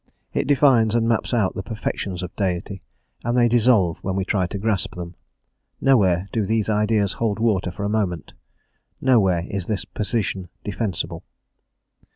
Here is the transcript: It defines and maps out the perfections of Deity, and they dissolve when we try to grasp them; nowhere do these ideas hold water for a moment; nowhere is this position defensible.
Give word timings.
It 0.33 0.47
defines 0.47 0.95
and 0.95 1.07
maps 1.07 1.31
out 1.31 1.53
the 1.53 1.61
perfections 1.61 2.23
of 2.23 2.35
Deity, 2.35 2.81
and 3.23 3.37
they 3.37 3.47
dissolve 3.47 3.99
when 4.01 4.15
we 4.15 4.25
try 4.25 4.47
to 4.47 4.57
grasp 4.57 4.95
them; 4.95 5.13
nowhere 5.79 6.27
do 6.31 6.43
these 6.43 6.69
ideas 6.69 7.13
hold 7.13 7.37
water 7.37 7.69
for 7.69 7.83
a 7.83 7.87
moment; 7.87 8.33
nowhere 8.99 9.45
is 9.47 9.67
this 9.67 9.85
position 9.85 10.49
defensible. 10.63 11.21